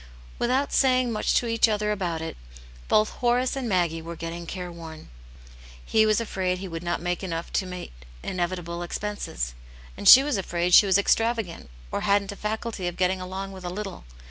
Without 0.39 0.73
saying 0.73 1.11
much 1.11 1.35
to 1.35 1.45
each 1.45 1.69
other 1.69 1.91
about 1.91 2.23
it, 2.23 2.35
both 2.87 3.09
Horace 3.11 3.55
and 3.55 3.69
Maggie 3.69 4.01
were 4.01 4.15
getting 4.15 4.47
careworn. 4.47 5.09
He 5.85 6.07
was 6.07 6.19
afraid 6.19 6.57
he 6.57 6.67
would 6.67 6.81
not 6.81 7.03
make 7.03 7.23
enough 7.23 7.53
to 7.53 7.67
meet 7.67 7.91
inevitable 8.23 8.81
expenses, 8.81 9.53
and 9.95 10.09
she 10.09 10.23
was 10.23 10.37
afraid 10.37 10.73
she 10.73 10.87
was 10.87 10.97
extravagant 10.97 11.69
or 11.91 12.01
hadn't 12.01 12.31
a/aculty 12.31 12.87
of 12.87 12.97
getting 12.97 13.21
along 13.21 13.51
with 13.51 13.63
a 13.63 13.69
little. 13.69 14.03